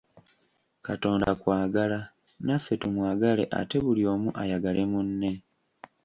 Katonda 0.87 1.29
kwagala, 1.41 1.99
naffe 2.45 2.73
tumwagale 2.81 3.43
ate 3.59 3.77
buli 3.83 4.03
omu 4.13 4.29
ayagale 4.41 4.83
munne. 4.91 5.31